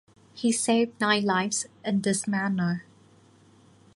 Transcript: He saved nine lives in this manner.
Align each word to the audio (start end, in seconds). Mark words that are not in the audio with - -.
He 0.33 0.51
saved 0.51 0.99
nine 0.99 1.23
lives 1.25 1.67
in 1.85 2.01
this 2.01 2.27
manner. 2.27 2.85